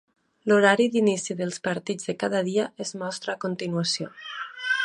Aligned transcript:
L'horari 0.51 0.87
d'inici 0.95 1.35
dels 1.43 1.61
partits 1.69 2.09
de 2.09 2.17
cada 2.25 2.43
dia 2.51 2.67
es 2.87 2.97
mostra 3.05 3.37
a 3.37 3.41
continuació. 3.49 4.13